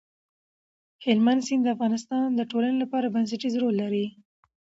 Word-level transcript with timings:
هلمند 1.05 1.41
سیند 1.47 1.61
د 1.65 1.67
افغانستان 1.75 2.25
د 2.35 2.41
ټولنې 2.51 2.77
لپاره 2.83 3.11
بنسټيز 3.15 3.53
رول 3.61 3.75
لري. 3.83 4.05